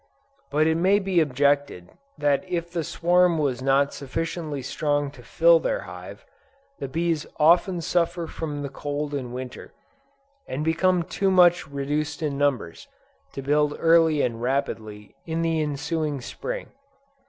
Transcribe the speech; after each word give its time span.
But 0.49 0.65
it 0.65 0.77
may 0.77 0.97
be 0.97 1.19
objected 1.19 1.91
that 2.17 2.43
if 2.49 2.71
the 2.71 2.83
swarm 2.83 3.37
was 3.37 3.61
not 3.61 3.93
sufficiently 3.93 4.63
strong 4.63 5.11
to 5.11 5.21
fill 5.21 5.59
their 5.59 5.81
hive, 5.81 6.25
the 6.79 6.87
bees 6.87 7.27
often 7.37 7.81
suffer 7.81 8.25
from 8.25 8.63
the 8.63 8.69
cold 8.69 9.13
in 9.13 9.31
Winter, 9.31 9.75
and 10.47 10.65
become 10.65 11.03
too 11.03 11.29
much 11.29 11.67
reduced 11.67 12.23
in 12.23 12.35
numbers, 12.35 12.87
to 13.33 13.43
build 13.43 13.75
early 13.77 14.23
and 14.23 14.41
rapidly 14.41 15.13
in 15.27 15.43
the 15.43 15.61
ensuing 15.61 16.19
Spring. 16.19 16.69